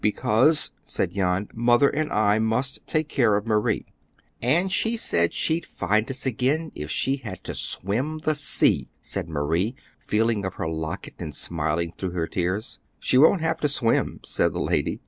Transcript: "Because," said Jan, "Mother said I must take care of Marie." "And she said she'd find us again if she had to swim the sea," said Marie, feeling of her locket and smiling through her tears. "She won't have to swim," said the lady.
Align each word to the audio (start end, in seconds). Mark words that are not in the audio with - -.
"Because," 0.01 0.71
said 0.83 1.11
Jan, 1.11 1.47
"Mother 1.53 1.91
said 1.93 2.09
I 2.09 2.39
must 2.39 2.87
take 2.87 3.07
care 3.07 3.35
of 3.35 3.45
Marie." 3.45 3.85
"And 4.41 4.71
she 4.71 4.97
said 4.97 5.31
she'd 5.31 5.63
find 5.63 6.09
us 6.09 6.25
again 6.25 6.71
if 6.73 6.89
she 6.89 7.17
had 7.17 7.43
to 7.43 7.53
swim 7.53 8.17
the 8.17 8.33
sea," 8.33 8.89
said 8.99 9.29
Marie, 9.29 9.75
feeling 9.99 10.43
of 10.43 10.55
her 10.55 10.67
locket 10.67 11.13
and 11.19 11.35
smiling 11.35 11.93
through 11.95 12.13
her 12.17 12.25
tears. 12.25 12.79
"She 12.97 13.19
won't 13.19 13.41
have 13.41 13.59
to 13.59 13.69
swim," 13.69 14.21
said 14.25 14.53
the 14.53 14.59
lady. 14.59 14.99